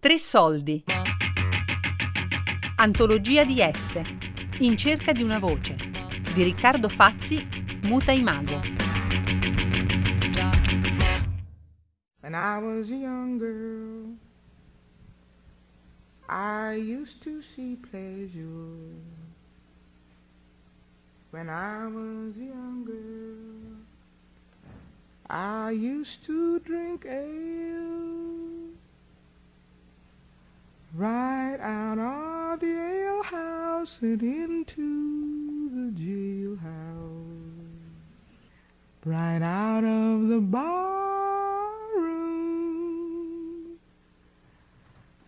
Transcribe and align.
Tre 0.00 0.16
soldi. 0.16 0.84
Antologia 2.76 3.42
di 3.42 3.58
S. 3.60 4.00
In 4.58 4.76
cerca 4.76 5.10
di 5.10 5.24
una 5.24 5.40
voce. 5.40 5.74
Di 6.34 6.44
Riccardo 6.44 6.88
Fazzi, 6.88 7.44
Muta 7.82 8.12
Imago. 8.12 8.60
When 12.20 12.32
I 12.32 12.58
was 12.58 12.88
a 12.90 12.94
young 12.94 13.38
girl, 13.38 14.14
I 16.28 16.74
used 16.74 17.20
to 17.24 17.42
see 17.42 17.76
pleasure. 17.90 18.94
When 21.30 21.48
I 21.48 21.88
was 21.88 22.36
a 22.36 22.44
young 22.44 22.84
girl, 22.84 23.82
I 25.28 25.72
used 25.72 26.24
to 26.26 26.60
drink 26.60 27.04
ale 27.04 27.77
right 30.98 31.58
out 31.60 31.96
of 31.96 32.58
the 32.58 32.66
alehouse 32.66 34.00
and 34.02 34.20
into 34.20 35.70
the 35.70 35.92
jailhouse, 35.92 36.58
right 39.04 39.40
out 39.40 39.84
of 39.84 40.26
the 40.26 40.40
barroom 40.40 41.38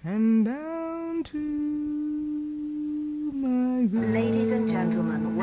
and 0.03 0.45
down 0.45 1.23
to 1.23 1.39
my 3.33 3.87
and 3.87 3.93
gentlemen, 3.93 4.40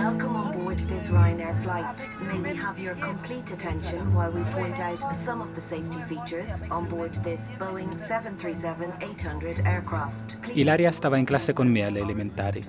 welcome 0.07 0.37
on 0.37 0.51
board 0.53 0.79
this 0.87 1.09
Ryanair 1.09 1.53
flight. 1.63 1.99
May 2.31 2.39
we 2.39 2.55
have 2.57 2.79
your 2.79 2.95
complete 2.95 3.51
attention 3.51 4.13
while 4.13 4.31
we 4.31 4.41
point 4.51 4.79
out 4.79 4.99
some 5.25 5.41
of 5.41 5.49
the 5.53 5.61
safety 5.67 6.01
features 6.07 6.49
on 6.69 6.87
board 6.87 7.13
this 7.23 7.41
Boeing 7.57 7.89
737-800 8.07 9.65
aircraft. 9.65 10.37
Ilaria 10.53 10.91
stava 10.93 11.17
in 11.17 11.25
classe 11.25 11.51
con 11.51 11.67
me 11.67 11.83
alle 11.83 11.99
elementari. 11.99 12.65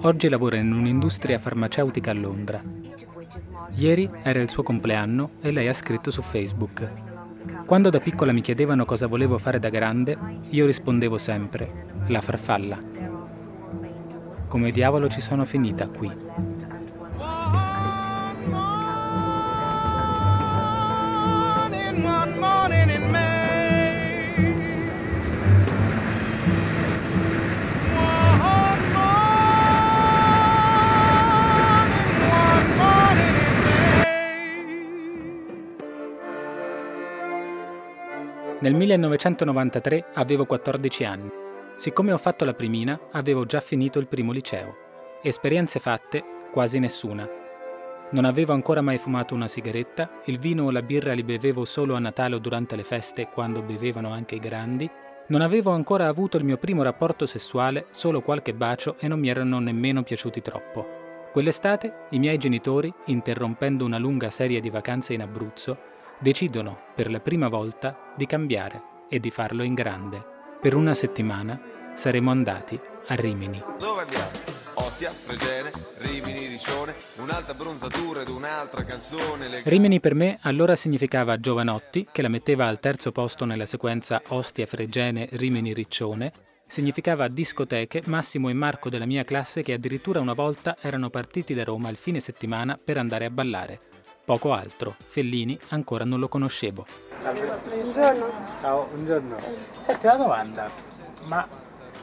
Oggi 0.00 0.30
lavora 0.30 0.56
in 0.56 0.72
un'industria 0.72 1.38
farmaceutica 1.38 2.10
a 2.10 2.14
Londra. 2.14 2.62
Ieri 3.74 4.08
era 4.22 4.40
il 4.40 4.48
suo 4.48 4.62
compleanno 4.62 5.32
e 5.42 5.50
lei 5.50 5.68
ha 5.68 5.74
scritto 5.74 6.10
su 6.10 6.22
Facebook. 6.22 6.90
Quando 7.66 7.90
da 7.90 8.00
piccola 8.00 8.32
mi 8.32 8.40
chiedevano 8.40 8.86
cosa 8.86 9.06
volevo 9.06 9.36
fare 9.36 9.58
da 9.58 9.68
grande, 9.68 10.16
io 10.48 10.64
rispondevo 10.64 11.18
sempre, 11.18 11.88
la 12.06 12.22
farfalla. 12.22 13.10
Come 14.52 14.70
diavolo 14.70 15.08
ci 15.08 15.22
sono 15.22 15.46
finita 15.46 15.88
qui? 15.88 16.14
Nel 38.60 38.74
1993 38.74 40.04
avevo 40.12 40.44
14 40.44 41.04
anni. 41.06 41.41
Siccome 41.82 42.12
ho 42.12 42.16
fatto 42.16 42.44
la 42.44 42.54
primina, 42.54 42.96
avevo 43.10 43.44
già 43.44 43.58
finito 43.58 43.98
il 43.98 44.06
primo 44.06 44.30
liceo. 44.30 44.76
Esperienze 45.20 45.80
fatte, 45.80 46.22
quasi 46.52 46.78
nessuna. 46.78 47.28
Non 48.10 48.24
avevo 48.24 48.52
ancora 48.52 48.80
mai 48.80 48.98
fumato 48.98 49.34
una 49.34 49.48
sigaretta, 49.48 50.20
il 50.26 50.38
vino 50.38 50.62
o 50.62 50.70
la 50.70 50.80
birra 50.80 51.12
li 51.12 51.24
bevevo 51.24 51.64
solo 51.64 51.96
a 51.96 51.98
Natale 51.98 52.36
o 52.36 52.38
durante 52.38 52.76
le 52.76 52.84
feste, 52.84 53.26
quando 53.26 53.62
bevevano 53.62 54.12
anche 54.12 54.36
i 54.36 54.38
grandi. 54.38 54.88
Non 55.26 55.40
avevo 55.40 55.72
ancora 55.72 56.06
avuto 56.06 56.36
il 56.36 56.44
mio 56.44 56.56
primo 56.56 56.84
rapporto 56.84 57.26
sessuale, 57.26 57.86
solo 57.90 58.20
qualche 58.20 58.54
bacio 58.54 58.94
e 59.00 59.08
non 59.08 59.18
mi 59.18 59.28
erano 59.28 59.58
nemmeno 59.58 60.04
piaciuti 60.04 60.40
troppo. 60.40 60.86
Quell'estate 61.32 62.06
i 62.10 62.20
miei 62.20 62.38
genitori, 62.38 62.94
interrompendo 63.06 63.84
una 63.84 63.98
lunga 63.98 64.30
serie 64.30 64.60
di 64.60 64.70
vacanze 64.70 65.14
in 65.14 65.22
Abruzzo, 65.22 65.76
decidono 66.20 66.78
per 66.94 67.10
la 67.10 67.18
prima 67.18 67.48
volta 67.48 68.12
di 68.14 68.26
cambiare 68.26 68.82
e 69.08 69.18
di 69.18 69.32
farlo 69.32 69.64
in 69.64 69.74
grande. 69.74 70.31
Per 70.62 70.76
una 70.76 70.94
settimana 70.94 71.60
saremo 71.96 72.30
andati 72.30 72.78
a 73.08 73.14
Rimini. 73.16 73.60
Dove 73.80 74.02
andiamo? 74.02 74.30
Ostia, 74.74 75.10
Fregene, 75.10 75.72
Rimini, 75.96 76.46
Riccione, 76.46 76.94
un'altra 77.16 77.52
bronzatura 77.52 78.20
ed 78.20 78.28
un'altra 78.28 78.84
canzone. 78.84 79.48
Le... 79.48 79.62
Rimini 79.64 79.98
per 79.98 80.14
me 80.14 80.38
allora 80.42 80.76
significava 80.76 81.36
Giovanotti, 81.36 82.06
che 82.12 82.22
la 82.22 82.28
metteva 82.28 82.68
al 82.68 82.78
terzo 82.78 83.10
posto 83.10 83.44
nella 83.44 83.66
sequenza 83.66 84.22
Ostia, 84.28 84.66
Fregene, 84.66 85.28
Rimini, 85.32 85.74
Riccione. 85.74 86.30
Significava 86.64 87.26
discoteche, 87.26 88.02
Massimo 88.06 88.48
e 88.48 88.52
Marco 88.52 88.88
della 88.88 89.04
mia 89.04 89.24
classe 89.24 89.62
che 89.62 89.72
addirittura 89.72 90.20
una 90.20 90.32
volta 90.32 90.76
erano 90.80 91.10
partiti 91.10 91.54
da 91.54 91.64
Roma 91.64 91.88
il 91.88 91.96
fine 91.96 92.20
settimana 92.20 92.78
per 92.82 92.98
andare 92.98 93.24
a 93.24 93.30
ballare. 93.30 93.80
Poco 94.24 94.52
altro, 94.52 94.94
Fellini 95.04 95.58
ancora 95.70 96.04
non 96.04 96.20
lo 96.20 96.28
conoscevo. 96.28 96.86
Buongiorno. 97.20 98.26
Ciao, 98.60 98.86
buongiorno. 98.92 99.36
Senti 99.80 100.06
una 100.06 100.16
domanda, 100.16 100.70
ma 101.24 101.44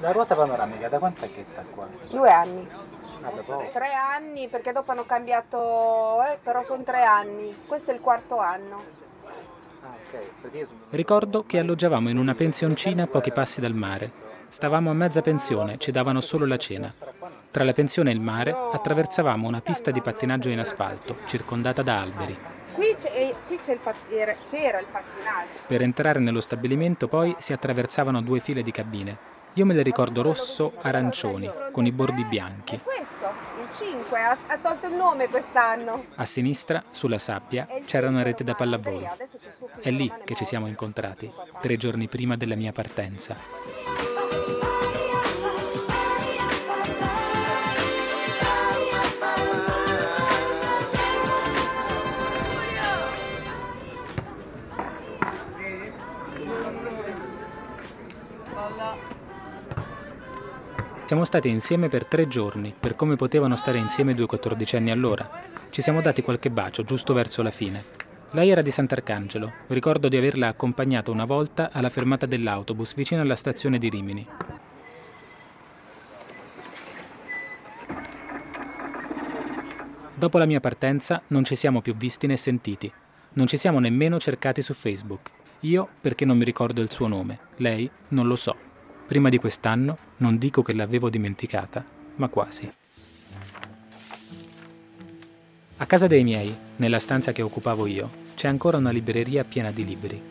la 0.02 0.12
ruota 0.12 0.36
panoramica 0.36 0.90
da 0.90 1.00
quant'è 1.00 1.32
che 1.32 1.46
sta 1.46 1.64
qua? 1.64 1.88
Due 2.10 2.30
anni. 2.30 2.68
Ah. 3.22 3.32
Tre 3.72 3.94
anni 3.94 4.50
perché 4.50 4.74
dopo 4.74 4.92
hanno 4.92 5.06
cambiato, 5.06 6.22
eh, 6.24 6.38
però 6.44 6.62
sono 6.62 6.84
tre 6.84 7.04
anni. 7.04 7.56
Questo 7.66 7.92
è 7.92 7.94
il 7.94 8.02
quarto 8.02 8.38
anno. 8.38 8.84
Ah. 9.82 9.96
Ricordo 10.90 11.46
che 11.46 11.60
alloggiavamo 11.60 12.10
in 12.10 12.18
una 12.18 12.36
pensioncina 12.36 13.04
a 13.04 13.08
pochi 13.08 13.32
passi 13.32 13.62
dal 13.62 13.74
mare. 13.74 14.12
Stavamo 14.50 14.90
a 14.90 14.94
mezza 14.94 15.22
pensione, 15.22 15.78
ci 15.78 15.92
davano 15.92 16.20
solo 16.20 16.46
la 16.46 16.58
cena. 16.58 16.92
Tra 17.52 17.64
la 17.64 17.74
pensione 17.74 18.12
e 18.12 18.14
il 18.14 18.20
mare 18.20 18.52
attraversavamo 18.52 19.48
una 19.48 19.60
pista 19.60 19.90
di 19.90 20.02
pattinaggio 20.02 20.50
in 20.50 20.60
asfalto, 20.60 21.18
circondata 21.26 21.82
da 21.82 22.00
alberi. 22.00 22.38
Qui, 22.74 22.94
c'è 22.96 23.10
il 23.20 23.36
c'era 24.08 24.32
il 24.80 24.86
pattinaggio. 24.86 25.60
Per 25.66 25.82
entrare 25.82 26.20
nello 26.20 26.42
stabilimento 26.42 27.08
poi 27.08 27.36
si 27.40 27.52
attraversavano 27.52 28.22
due 28.22 28.40
file 28.40 28.62
di 28.62 28.72
cabine. 28.72 29.18
Io 29.54 29.66
me 29.66 29.74
le 29.74 29.82
ricordo 29.82 30.22
rosso-arancioni, 30.22 31.50
con 31.72 31.88
i 31.88 31.92
bordi 31.92 32.24
bianchi. 32.24 32.76
E 32.76 32.82
questo, 32.84 33.26
il 33.60 33.70
5, 33.72 34.20
ha, 34.20 34.38
tolto 34.62 34.88
il 34.88 34.94
nome 34.94 35.28
quest'anno. 35.28 36.06
A 36.16 36.26
sinistra, 36.26 36.84
sulla 36.92 37.18
sabbia, 37.18 37.68
c'era 37.84 38.08
una 38.08 38.22
rete 38.22 38.44
da 38.44 38.54
pallavolo. 38.54 39.10
È 39.82 39.90
lì 39.90 40.10
che 40.24 40.36
ci 40.36 40.46
siamo 40.46 40.68
incontrati, 40.68 41.30
tre 41.60 41.78
giorni 41.78 42.08
prima 42.08 42.38
della 42.38 42.56
mia 42.56 42.72
partenza. 42.72 43.36
Siamo 61.10 61.26
stati 61.26 61.50
insieme 61.50 61.90
per 61.90 62.06
tre 62.06 62.28
giorni, 62.28 62.72
per 62.80 62.96
come 62.96 63.16
potevano 63.16 63.56
stare 63.56 63.80
insieme 63.80 64.14
due 64.14 64.28
quattordicenni 64.28 64.92
allora. 64.92 65.28
Ci 65.72 65.82
siamo 65.82 66.02
dati 66.02 66.22
qualche 66.22 66.52
bacio 66.52 66.84
giusto 66.84 67.16
verso 67.16 67.42
la 67.42 67.50
fine. 67.50 67.84
Lei 68.30 68.52
era 68.52 68.62
di 68.62 68.70
Sant'Arcangelo. 68.70 69.52
Ricordo 69.70 70.08
di 70.08 70.18
averla 70.18 70.50
accompagnata 70.50 71.10
una 71.10 71.26
volta 71.26 71.72
alla 71.72 71.90
fermata 71.90 72.28
dell'autobus 72.28 72.94
vicino 72.94 73.22
alla 73.22 73.36
stazione 73.36 73.80
di 73.80 73.90
Rimini. 73.90 74.28
Dopo 80.14 80.38
la 80.38 80.46
mia 80.46 80.60
partenza 80.60 81.24
non 81.30 81.44
ci 81.44 81.56
siamo 81.56 81.82
più 81.82 81.96
visti 81.96 82.28
né 82.28 82.38
sentiti. 82.38 82.94
Non 83.34 83.48
ci 83.48 83.58
siamo 83.58 83.80
nemmeno 83.80 84.20
cercati 84.20 84.62
su 84.62 84.76
Facebook. 84.76 85.32
Io 85.62 85.90
perché 86.02 86.24
non 86.24 86.38
mi 86.38 86.46
ricordo 86.46 86.82
il 86.82 86.92
suo 86.92 87.08
nome, 87.08 87.40
lei 87.56 87.90
non 88.10 88.28
lo 88.28 88.36
so. 88.36 88.69
Prima 89.10 89.30
di 89.30 89.40
quest'anno 89.40 89.98
non 90.18 90.38
dico 90.38 90.62
che 90.62 90.72
l'avevo 90.72 91.10
dimenticata, 91.10 91.84
ma 92.18 92.28
quasi. 92.28 92.72
A 95.78 95.86
casa 95.88 96.06
dei 96.06 96.24
miei, 96.24 96.56
nella 96.76 97.00
stanza 97.00 97.32
che 97.32 97.42
occupavo 97.42 97.88
io, 97.88 98.08
c'è 98.36 98.48
ancora 98.48 98.78
una 98.78 98.92
libreria 98.92 99.44
piena 99.44 99.72
di 99.72 99.84
libri. 99.84 100.22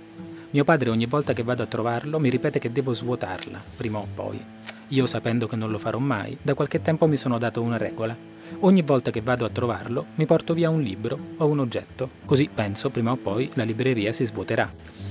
Mio 0.51 0.63
padre 0.63 0.91
ogni 0.91 1.07
volta 1.07 1.33
che 1.33 1.43
vado 1.43 1.65
a 1.65 1.67
trovarlo 1.67 2.21
mi 2.21 2.31
ripete 2.31 2.61
che 2.61 2.71
devo 2.71 2.93
svuotarla, 2.93 3.61
prima 3.77 3.99
o 3.99 4.07
poi. 4.15 4.41
Io, 4.87 5.07
sapendo 5.07 5.49
che 5.49 5.57
non 5.57 5.73
lo 5.73 5.79
farò 5.79 5.99
mai, 5.99 6.39
da 6.41 6.55
qualche 6.55 6.81
tempo 6.81 7.09
mi 7.09 7.17
sono 7.17 7.37
dato 7.37 7.61
una 7.61 7.79
regola. 7.79 8.17
Ogni 8.61 8.83
volta 8.83 9.11
che 9.11 9.23
vado 9.23 9.45
a 9.45 9.51
trovarlo, 9.51 10.07
mi 10.15 10.25
porto 10.25 10.55
via 10.55 10.71
un 10.71 10.83
libro 10.83 11.19
o 11.39 11.47
un 11.47 11.59
oggetto, 11.59 12.11
così 12.25 12.49
penso 12.55 12.91
prima 12.91 13.11
o 13.11 13.17
poi 13.17 13.51
la 13.55 13.65
libreria 13.65 14.13
si 14.13 14.25
svuoterà. 14.25 15.08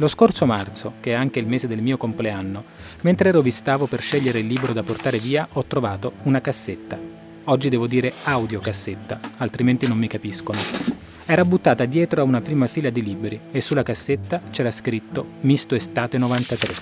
Lo 0.00 0.06
scorso 0.06 0.46
marzo, 0.46 0.94
che 0.98 1.10
è 1.10 1.14
anche 1.14 1.40
il 1.40 1.46
mese 1.46 1.68
del 1.68 1.82
mio 1.82 1.98
compleanno, 1.98 2.64
mentre 3.02 3.32
rovistavo 3.32 3.84
per 3.84 4.00
scegliere 4.00 4.38
il 4.38 4.46
libro 4.46 4.72
da 4.72 4.82
portare 4.82 5.18
via, 5.18 5.46
ho 5.52 5.64
trovato 5.66 6.14
una 6.22 6.40
cassetta. 6.40 6.98
Oggi 7.44 7.68
devo 7.68 7.86
dire 7.86 8.14
audiocassetta, 8.22 9.20
altrimenti 9.36 9.86
non 9.86 9.98
mi 9.98 10.08
capiscono. 10.08 10.58
Era 11.26 11.44
buttata 11.44 11.84
dietro 11.84 12.22
a 12.22 12.24
una 12.24 12.40
prima 12.40 12.66
fila 12.66 12.88
di 12.88 13.02
libri 13.02 13.38
e 13.50 13.60
sulla 13.60 13.82
cassetta 13.82 14.40
c'era 14.50 14.70
scritto 14.70 15.32
Misto 15.40 15.74
Estate 15.74 16.16
93. 16.16 16.74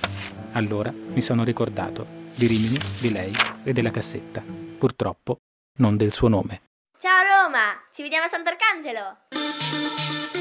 Allora 0.52 0.92
mi 0.92 1.20
sono 1.20 1.42
ricordato 1.42 2.06
di 2.36 2.46
Rimini, 2.46 2.78
di 3.00 3.10
lei 3.10 3.32
e 3.64 3.72
della 3.72 3.90
cassetta. 3.90 4.44
Purtroppo 4.78 5.38
non 5.78 5.96
del 5.96 6.12
suo 6.12 6.28
nome. 6.28 6.60
Ciao 7.00 7.42
Roma, 7.42 7.82
ci 7.92 8.02
vediamo 8.02 8.26
a 8.26 8.28
Sant'Arcangelo. 8.28 10.37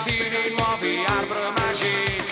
Tappetini 0.00 0.54
nuovi, 0.56 1.04
Arbor 1.06 1.52
Magic. 1.58 2.24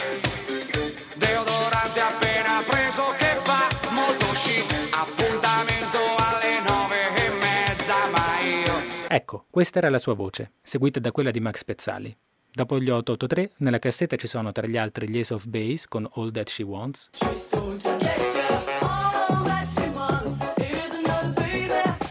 Deodorante 1.16 2.00
appena 2.00 2.62
preso 2.66 3.02
che 3.18 3.26
fa 3.44 3.68
molto 3.92 4.24
chic 4.32 4.88
Appuntamento 4.90 5.98
alle 6.16 6.60
nove 6.66 7.14
e 7.14 7.30
mezza 7.38 7.94
ma 8.10 8.40
io 8.40 8.72
Ecco, 9.08 9.44
questa 9.50 9.80
era 9.80 9.90
la 9.90 9.98
sua 9.98 10.14
voce, 10.14 10.52
seguita 10.62 10.98
da 10.98 11.12
quella 11.12 11.30
di 11.30 11.40
Max 11.40 11.62
Pezzali. 11.64 12.16
Dopo 12.50 12.80
gli 12.80 12.88
883, 12.88 13.52
nella 13.58 13.78
cassetta 13.78 14.16
ci 14.16 14.26
sono 14.26 14.50
tra 14.50 14.66
gli 14.66 14.78
altri 14.78 15.06
gli 15.06 15.18
Ace 15.18 15.34
of 15.34 15.44
Base 15.44 15.88
con 15.88 16.08
All 16.14 16.30
That 16.30 16.48
She 16.48 16.62
Wants, 16.62 17.10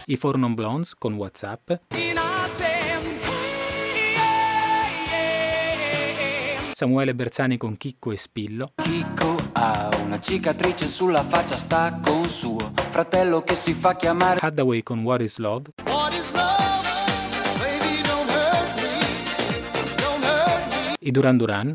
i 0.06 0.16
Four 0.16 0.38
Non 0.38 0.54
Blondes 0.54 0.94
con 0.94 1.14
WhatsApp, 1.14 1.72
Samuele 6.78 7.12
Bersani 7.12 7.56
con 7.56 7.76
Chicco 7.76 8.12
e 8.12 8.16
Spillo, 8.16 8.70
Chicco 8.76 9.34
ha 9.54 9.90
una 10.00 10.20
cicatrice 10.20 10.86
sulla 10.86 11.24
faccia, 11.24 11.56
sta 11.56 11.98
con 12.00 12.28
suo 12.28 12.70
fratello 12.90 13.42
che 13.42 13.56
si 13.56 13.74
fa 13.74 13.96
chiamare. 13.96 14.38
Hathaway 14.40 14.84
con 14.84 15.02
What 15.02 15.20
Is 15.22 15.38
Love, 15.38 15.70
i 21.00 21.10
Duran 21.10 21.36
Duran 21.36 21.74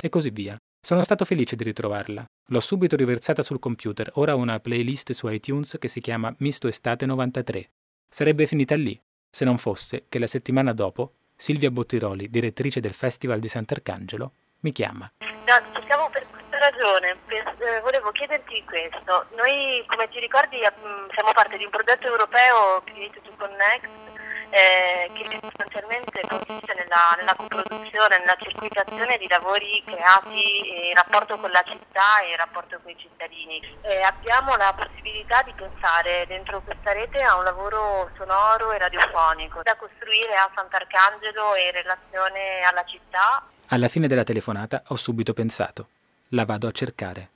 e 0.00 0.08
così 0.08 0.30
via. 0.30 0.56
Sono 0.80 1.02
stato 1.02 1.26
felice 1.26 1.56
di 1.56 1.64
ritrovarla. 1.64 2.24
L'ho 2.52 2.60
subito 2.60 2.96
riversata 2.96 3.42
sul 3.42 3.58
computer, 3.58 4.12
ora 4.14 4.34
ho 4.34 4.38
una 4.38 4.58
playlist 4.60 5.12
su 5.12 5.28
iTunes 5.28 5.76
che 5.78 5.88
si 5.88 6.00
chiama 6.00 6.34
Misto 6.38 6.68
Estate 6.68 7.04
93. 7.04 7.68
Sarebbe 8.08 8.46
finita 8.46 8.74
lì, 8.74 8.98
se 9.30 9.44
non 9.44 9.56
fosse 9.58 10.06
che 10.08 10.18
la 10.18 10.26
settimana 10.26 10.72
dopo 10.72 11.14
Silvia 11.36 11.70
Bottiroli, 11.70 12.28
direttrice 12.28 12.80
del 12.80 12.92
Festival 12.92 13.38
di 13.38 13.48
Sant'Arcangelo, 13.48 14.32
mi 14.60 14.72
chiama. 14.72 15.10
No, 15.20 15.80
ci 15.80 15.86
siamo 15.86 16.10
per 16.10 16.26
questa 16.28 16.58
ragione. 16.58 17.16
Eh, 17.28 17.80
volevo 17.80 18.10
chiederti 18.10 18.62
questo. 18.64 19.26
Noi, 19.36 19.82
come 19.86 20.08
ti 20.10 20.20
ricordi, 20.20 20.58
mm, 20.58 21.08
siamo 21.14 21.32
parte 21.32 21.56
di 21.56 21.64
un 21.64 21.70
progetto 21.70 22.06
europeo 22.06 22.82
Create 22.84 23.20
to 23.22 23.32
Connect 23.38 24.09
eh, 24.50 25.10
che 25.12 25.38
sostanzialmente 25.42 26.20
consiste 26.28 26.74
nella, 26.74 27.14
nella 27.16 27.34
coproduzione, 27.36 28.18
nella 28.18 28.36
circuitazione 28.38 29.16
di 29.18 29.28
lavori 29.28 29.82
creati 29.84 30.88
in 30.88 30.94
rapporto 30.94 31.38
con 31.38 31.50
la 31.50 31.62
città 31.66 32.20
e 32.22 32.30
in 32.30 32.36
rapporto 32.36 32.78
con 32.82 32.90
i 32.90 32.96
cittadini. 32.98 33.60
Eh, 33.82 34.02
abbiamo 34.02 34.56
la 34.56 34.74
possibilità 34.76 35.42
di 35.42 35.52
pensare 35.54 36.26
dentro 36.26 36.60
questa 36.62 36.92
rete 36.92 37.22
a 37.22 37.36
un 37.36 37.44
lavoro 37.44 38.10
sonoro 38.16 38.72
e 38.72 38.78
radiofonico 38.78 39.62
da 39.62 39.76
costruire 39.76 40.34
a 40.34 40.50
Sant'Arcangelo 40.54 41.54
e 41.54 41.66
in 41.66 41.72
relazione 41.72 42.60
alla 42.62 42.84
città 42.84 43.46
Alla 43.68 43.88
fine 43.88 44.08
della 44.08 44.24
telefonata 44.24 44.82
ho 44.88 44.96
subito 44.96 45.32
pensato, 45.32 45.88
la 46.30 46.44
vado 46.44 46.66
a 46.66 46.72
cercare. 46.72 47.28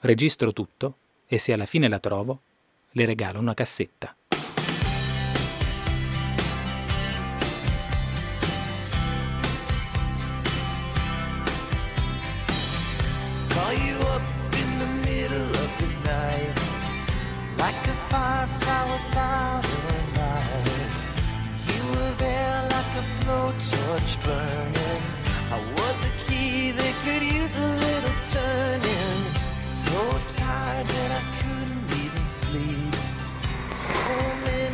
Registro 0.00 0.52
tutto 0.52 0.94
e 1.26 1.38
se 1.38 1.52
alla 1.52 1.66
fine 1.66 1.88
la 1.88 1.98
trovo, 1.98 2.40
le 2.92 3.06
regalo 3.06 3.38
una 3.38 3.54
cassetta. 3.54 4.14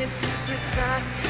Secrets 0.06 0.76
I 0.76 1.23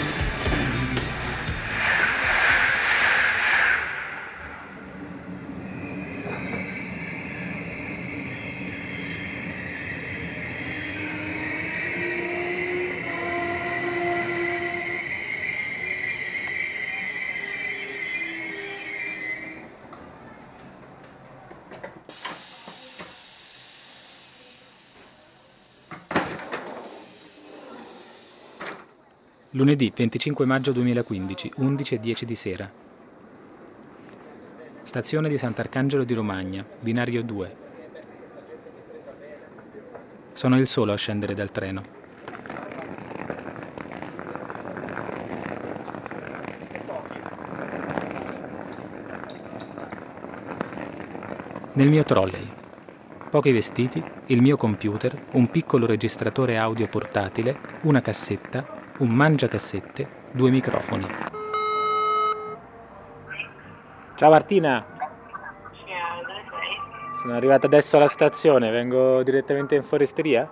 Lunedì 29.56 29.92
25 29.94 30.46
maggio 30.46 30.72
2015, 30.72 31.52
11 31.58 31.94
e 31.94 32.00
10 32.00 32.24
di 32.24 32.34
sera. 32.34 32.68
Stazione 34.82 35.28
di 35.28 35.38
Sant'Arcangelo 35.38 36.02
di 36.02 36.12
Romagna, 36.12 36.64
binario 36.80 37.22
2. 37.22 37.56
Sono 40.32 40.58
il 40.58 40.66
solo 40.66 40.92
a 40.92 40.96
scendere 40.96 41.34
dal 41.34 41.52
treno. 41.52 41.84
Nel 51.74 51.88
mio 51.88 52.02
trolley. 52.02 52.50
Pochi 53.30 53.52
vestiti, 53.52 54.02
il 54.26 54.42
mio 54.42 54.56
computer, 54.56 55.26
un 55.34 55.48
piccolo 55.48 55.86
registratore 55.86 56.56
audio 56.56 56.88
portatile, 56.88 57.56
una 57.82 58.00
cassetta, 58.00 58.82
un 58.98 59.08
mangiacassette, 59.08 60.06
due 60.30 60.50
microfoni. 60.50 61.06
Ciao 64.14 64.30
Martina! 64.30 64.86
Sono 67.20 67.36
arrivata 67.36 67.66
adesso 67.66 67.96
alla 67.96 68.06
stazione, 68.06 68.70
vengo 68.70 69.22
direttamente 69.22 69.74
in 69.74 69.82
foresteria? 69.82 70.48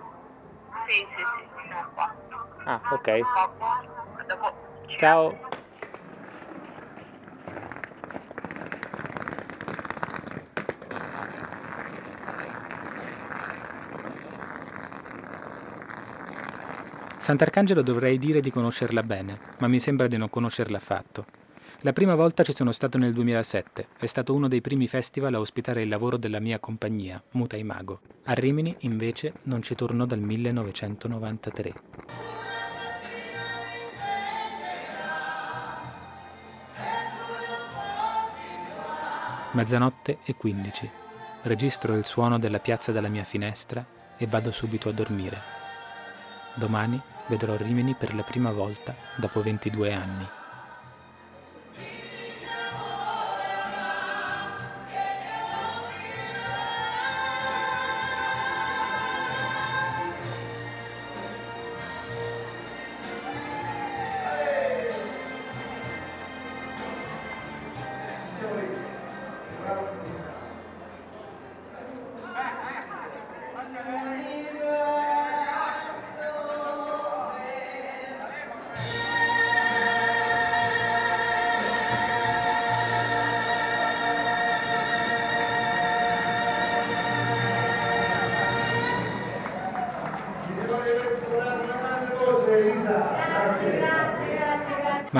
Sì, 0.87 0.95
sì, 0.95 1.05
sì, 1.05 1.67
siamo 1.67 1.89
qua. 1.93 2.13
Ah, 2.65 2.81
ok. 2.91 3.19
Ciao! 4.97 5.52
Sant'Arcangelo 17.23 17.81
dovrei 17.81 18.19
dire 18.19 18.41
di 18.41 18.51
conoscerla 18.51 19.01
bene, 19.01 19.39
ma 19.59 19.69
mi 19.69 19.79
sembra 19.79 20.07
di 20.07 20.17
non 20.17 20.29
conoscerla 20.29 20.75
affatto. 20.75 21.25
La 21.79 21.93
prima 21.93 22.15
volta 22.15 22.43
ci 22.43 22.51
sono 22.51 22.73
stato 22.73 22.97
nel 22.97 23.13
2007, 23.13 23.87
è 23.97 24.05
stato 24.07 24.33
uno 24.33 24.49
dei 24.49 24.59
primi 24.59 24.89
festival 24.89 25.33
a 25.35 25.39
ospitare 25.39 25.83
il 25.83 25.87
lavoro 25.87 26.17
della 26.17 26.41
mia 26.41 26.59
compagnia, 26.59 27.23
Muta 27.31 27.55
Imago. 27.55 28.01
A 28.25 28.33
Rimini, 28.33 28.75
invece, 28.79 29.35
non 29.43 29.61
ci 29.61 29.73
torno 29.73 30.05
dal 30.05 30.19
1993. 30.19 31.73
Mezzanotte 39.51 40.17
e 40.25 40.35
15. 40.35 40.89
Registro 41.43 41.95
il 41.95 42.03
suono 42.03 42.37
della 42.37 42.59
piazza 42.59 42.91
dalla 42.91 43.07
mia 43.07 43.23
finestra 43.23 43.85
e 44.17 44.27
vado 44.27 44.51
subito 44.51 44.89
a 44.89 44.91
dormire. 44.91 45.61
Domani 46.55 47.11
vedrò 47.27 47.55
Rimini 47.55 47.95
per 47.95 48.13
la 48.15 48.23
prima 48.23 48.51
volta 48.51 48.95
dopo 49.15 49.41
22 49.41 49.93
anni. 49.93 50.42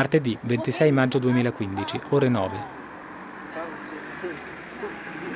Martedì 0.03 0.37
26 0.41 0.91
maggio 0.91 1.17
2015, 1.17 2.01
ore 2.09 2.27
9. 2.27 2.57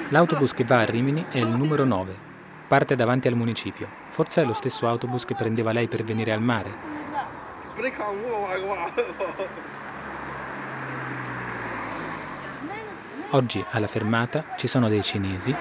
L'autobus 0.09 0.53
che 0.53 0.65
va 0.65 0.79
a 0.79 0.83
Rimini 0.83 1.23
è 1.31 1.37
il 1.37 1.47
numero 1.47 1.85
9. 1.85 2.13
Parte 2.67 2.95
davanti 2.95 3.29
al 3.29 3.35
municipio. 3.35 3.87
Forse 4.09 4.41
è 4.41 4.45
lo 4.45 4.51
stesso 4.51 4.85
autobus 4.85 5.23
che 5.23 5.35
prendeva 5.35 5.71
lei 5.71 5.87
per 5.87 6.03
venire 6.03 6.33
al 6.33 6.41
mare. 6.41 6.69
Oggi 13.29 13.63
alla 13.69 13.87
fermata 13.87 14.43
ci 14.57 14.67
sono 14.67 14.89
dei 14.89 15.01
cinesi, 15.01 15.55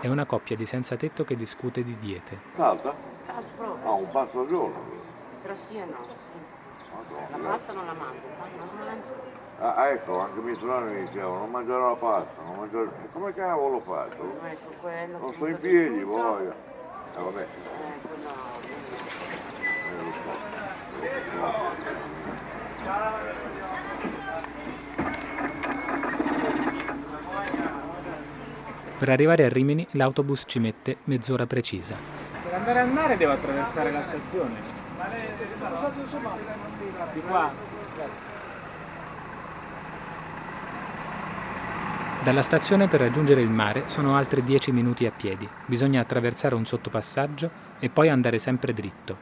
è 0.00 0.06
una 0.06 0.24
coppia 0.24 0.54
di 0.54 0.66
senza 0.66 0.94
tetto 0.94 1.24
che 1.24 1.34
discute 1.34 1.82
di 1.82 1.96
diete. 1.98 2.38
Salta. 2.52 3.09
Salto 3.20 3.52
proprio. 3.56 3.84
No, 3.84 3.96
un 3.96 4.10
pasto 4.10 4.40
al 4.40 4.48
giorno. 4.48 4.78
Però 5.42 5.54
sì 5.54 5.76
e 5.76 5.84
no, 5.84 5.96
sì. 5.98 6.38
La 6.90 7.36
Madonna. 7.36 7.48
pasta 7.48 7.72
non 7.72 7.86
la 7.86 7.92
mangio, 7.92 8.26
il 8.26 8.32
pane 8.38 8.56
non 8.56 8.68
la 8.78 8.84
mangio. 8.90 9.28
Ah, 9.58 9.74
ah, 9.74 9.88
ecco, 9.88 10.18
anche 10.18 10.40
mia 10.40 10.56
sorella 10.56 10.90
mi 10.90 11.06
diceva, 11.06 11.36
non 11.36 11.50
mangerò 11.50 11.88
la 11.90 11.96
pasta, 11.96 12.42
non 12.42 12.56
mangerò... 12.56 12.82
E 12.82 13.12
come 13.12 13.34
cavolo 13.34 13.74
lo 13.74 13.80
faccio? 13.80 14.16
Su 14.16 14.78
quello. 14.80 15.18
Non 15.18 15.32
sto 15.34 15.46
in 15.46 15.56
piedi, 15.58 16.02
voglio. 16.02 16.50
Eh, 16.50 17.22
vabbè. 17.22 17.42
Eh, 17.42 17.46
quello... 18.00 18.28
Eh, 21.02 21.22
lo 21.34 21.46
so. 21.52 21.78
Per 28.98 29.08
arrivare 29.08 29.44
a 29.44 29.48
Rimini 29.48 29.86
l'autobus 29.92 30.44
ci 30.46 30.58
mette 30.58 30.98
mezz'ora 31.04 31.46
precisa. 31.46 32.19
Per 32.72 32.84
mare 32.84 33.16
devo 33.16 33.32
attraversare 33.32 33.90
la 33.90 34.00
stazione. 34.00 34.54
Di 37.12 37.20
qua. 37.20 37.50
Dalla 42.22 42.42
stazione 42.42 42.86
per 42.86 43.00
raggiungere 43.00 43.40
il 43.40 43.48
mare 43.48 43.82
sono 43.86 44.14
altri 44.14 44.44
10 44.44 44.70
minuti 44.70 45.04
a 45.04 45.10
piedi. 45.10 45.48
Bisogna 45.66 46.00
attraversare 46.00 46.54
un 46.54 46.64
sottopassaggio 46.64 47.50
e 47.80 47.88
poi 47.88 48.08
andare 48.08 48.38
sempre 48.38 48.72
dritto. 48.72 49.16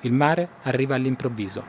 Il 0.00 0.12
mare 0.12 0.48
arriva 0.64 0.94
all'improvviso. 0.94 1.64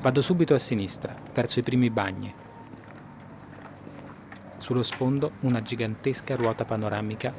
Vado 0.00 0.22
subito 0.22 0.54
a 0.54 0.58
sinistra, 0.58 1.14
verso 1.34 1.58
i 1.58 1.62
primi 1.62 1.90
bagni. 1.90 2.39
Sullo 4.70 4.84
sfondo 4.84 5.32
una 5.40 5.62
gigantesca 5.62 6.36
ruota 6.36 6.64
panoramica 6.64 7.32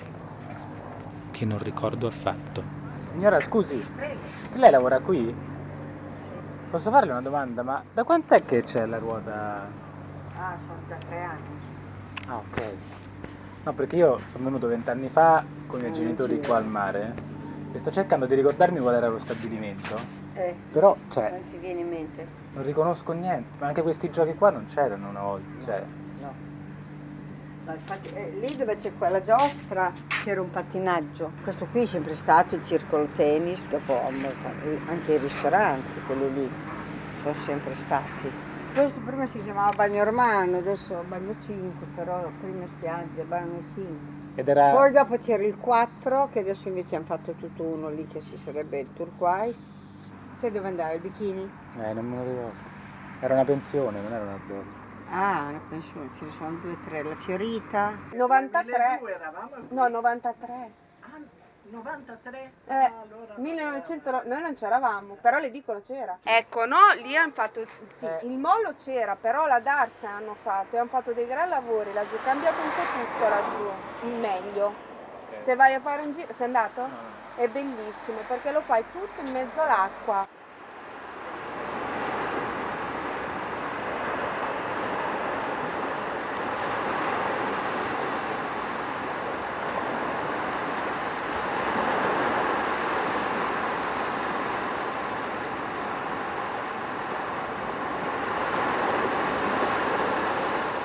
che 1.32 1.46
non 1.46 1.60
ricordo 1.60 2.06
affatto. 2.08 2.62
Signora, 3.06 3.40
scusi, 3.40 3.82
lei 4.56 4.70
lavora 4.70 5.00
qui? 5.00 5.34
Posso 6.70 6.92
farle 6.92 7.12
una 7.12 7.22
domanda? 7.22 7.64
Ma 7.64 7.82
da 7.94 8.04
quant'è 8.04 8.44
che 8.44 8.64
c'è 8.64 8.86
la 8.86 8.98
ruota? 8.98 9.66
Ah, 10.38 10.58
sono 10.58 10.80
già 10.90 10.98
tre 10.98 11.24
anni. 11.24 11.60
Ah, 12.28 12.36
ok. 12.36 12.64
No, 13.64 13.74
perché 13.76 13.96
io 13.96 14.20
sono 14.28 14.44
venuto 14.44 14.68
vent'anni 14.68 15.08
fa 15.08 15.42
con 15.68 15.80
i 15.80 15.84
miei 15.84 15.94
Eh, 15.94 15.96
genitori 15.96 16.38
sì. 16.42 16.46
qua 16.46 16.58
al 16.58 16.66
mare 16.68 17.14
e 17.72 17.80
sto 17.80 17.92
cercando 17.92 18.26
di 18.26 18.36
ricordarmi 18.36 18.80
qual 18.82 18.96
era 18.96 19.08
lo 19.08 19.20
stabilimento. 19.20 19.98
Eh, 20.34 20.54
Però, 20.70 20.98
cioè, 21.08 21.30
non 21.32 21.46
ti 21.46 21.56
viene 21.56 21.80
in 21.80 21.88
mente? 21.88 22.28
non 22.56 22.64
riconosco 22.66 23.14
niente. 23.14 23.58
Ma 23.58 23.68
anche 23.68 23.82
questi 23.82 24.10
giochi 24.10 24.34
qua 24.34 24.50
non 24.50 24.66
c'erano 24.66 25.08
una 25.08 25.22
volta. 25.22 25.64
Cioè, 25.64 25.84
No. 26.20 26.50
No, 27.66 27.74
infatti, 27.74 28.10
eh, 28.14 28.32
lì 28.40 28.56
dove 28.58 28.76
c'è 28.76 28.92
quella 28.98 29.22
giostra 29.22 29.92
c'era 30.24 30.42
un 30.42 30.50
pattinaggio. 30.50 31.32
Questo 31.44 31.68
qui 31.68 31.84
è 31.84 31.86
sempre 31.86 32.16
stato 32.16 32.56
il 32.56 32.64
circolo 32.64 33.08
tennis, 33.14 33.66
dopo 33.68 34.02
anche 34.88 35.14
i 35.14 35.18
ristoranti, 35.18 36.02
quelli 36.08 36.34
lì, 36.34 36.52
sono 37.22 37.34
sempre 37.36 37.76
stati. 37.76 38.32
Questo 38.74 39.00
prima 39.06 39.28
si 39.28 39.38
chiamava 39.44 39.70
Bagno 39.76 40.04
Romano, 40.04 40.58
adesso 40.58 41.04
Bagno 41.08 41.36
5, 41.40 41.88
però 41.94 42.32
prima 42.40 42.66
spiaggia, 42.66 43.24
Bagno 43.24 43.62
5. 43.62 43.86
ed 44.36 44.48
era... 44.48 44.72
Poi 44.72 44.92
dopo 44.92 45.18
c'era 45.18 45.44
il 45.44 45.58
4, 45.58 46.30
che 46.32 46.40
adesso 46.40 46.68
invece 46.68 46.96
hanno 46.96 47.06
fatto 47.06 47.34
tutto 47.34 47.64
uno 47.64 47.90
lì 47.90 48.08
che 48.08 48.22
si 48.22 48.38
sarebbe 48.38 48.80
il 48.80 48.92
turquoise. 48.94 49.78
Te 50.40 50.50
dove 50.50 50.68
andavi? 50.70 50.96
Il 50.96 51.02
bikini? 51.02 51.52
Eh, 51.80 51.94
non 51.94 52.06
me 52.06 52.16
lo 52.16 52.24
ricordo. 52.24 52.60
Era 53.20 53.34
una 53.36 53.46
pensione, 53.46 54.02
non 54.02 54.12
era 54.12 54.24
una 54.24 54.40
ruota. 54.48 54.81
Ah, 55.14 55.48
una 55.50 55.62
pensione, 55.68 56.10
ce 56.14 56.24
ne 56.24 56.32
sono 56.32 56.58
due 56.62 56.72
o 56.72 56.78
tre. 56.78 57.04
La 57.04 57.16
Fiorita. 57.16 57.94
93. 58.14 59.02
No, 59.70 59.88
93. 59.90 60.72
93? 61.72 62.52
Eh, 62.68 62.92
1900, 63.38 64.24
noi 64.26 64.42
non 64.42 64.54
c'eravamo, 64.54 65.18
però 65.22 65.40
l'edicola 65.40 65.80
c'era. 65.80 66.18
Ecco, 66.24 66.66
no, 66.66 66.78
lì 67.02 67.16
hanno 67.16 67.32
fatto, 67.32 67.66
sì, 67.86 68.08
il 68.24 68.38
mollo 68.38 68.74
c'era, 68.76 69.16
però 69.16 69.48
la 69.48 69.60
Darsa 69.60 70.10
hanno 70.10 70.36
fatto 70.42 70.76
e 70.76 70.80
hanno 70.80 70.90
fatto 70.90 71.14
dei 71.14 71.26
gran 71.26 71.48
lavori 71.48 71.94
laggiù, 71.94 72.16
è 72.16 72.24
cambiato 72.24 72.62
un 72.62 72.70
po' 72.70 72.82
tutto 72.82 73.30
laggiù, 73.30 73.70
in 74.10 74.20
meglio. 74.20 74.74
Se 75.38 75.56
vai 75.56 75.74
a 75.74 75.80
fare 75.80 76.02
un 76.02 76.12
giro, 76.12 76.34
sei 76.34 76.48
andato? 76.48 76.88
È 77.36 77.48
bellissimo 77.48 78.20
perché 78.28 78.52
lo 78.52 78.62
fai 78.62 78.84
tutto 78.92 79.22
in 79.26 79.32
mezzo 79.32 79.62
all'acqua. 79.62 80.28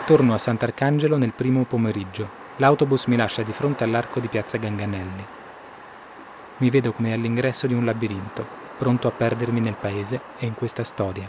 Torno 0.06 0.34
a 0.34 0.38
Sant'Arcangelo 0.38 1.16
nel 1.16 1.32
primo 1.32 1.64
pomeriggio. 1.64 2.28
L'autobus 2.58 3.06
mi 3.06 3.16
lascia 3.16 3.42
di 3.42 3.50
fronte 3.50 3.82
all'arco 3.82 4.20
di 4.20 4.28
piazza 4.28 4.56
Ganganelli. 4.56 5.24
Mi 6.58 6.70
vedo 6.70 6.92
come 6.92 7.12
all'ingresso 7.12 7.66
di 7.66 7.74
un 7.74 7.84
labirinto, 7.84 8.46
pronto 8.78 9.08
a 9.08 9.10
perdermi 9.10 9.58
nel 9.58 9.74
paese 9.74 10.20
e 10.38 10.46
in 10.46 10.54
questa 10.54 10.84
storia. 10.84 11.28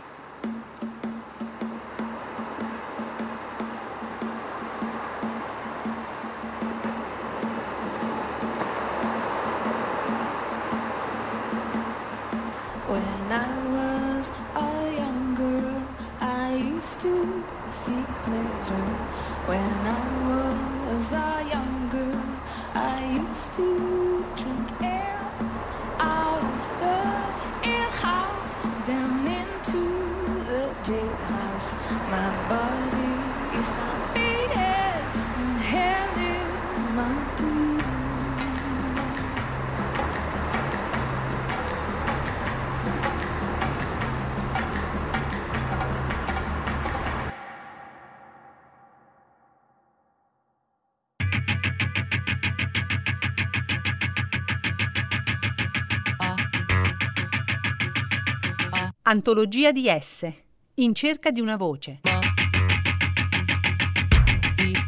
Antologia 59.09 59.71
di 59.71 59.87
S. 59.87 60.46
In 60.79 60.93
cerca 60.93 61.31
di 61.31 61.41
una 61.41 61.55
voce. 61.55 62.01